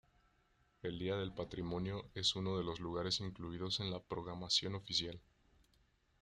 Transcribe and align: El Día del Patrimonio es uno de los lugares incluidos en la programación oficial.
El 0.81 0.97
Día 0.97 1.15
del 1.17 1.31
Patrimonio 1.31 2.09
es 2.15 2.35
uno 2.35 2.57
de 2.57 2.63
los 2.63 2.79
lugares 2.79 3.19
incluidos 3.19 3.81
en 3.81 3.91
la 3.91 4.01
programación 4.01 4.73
oficial. 4.73 5.21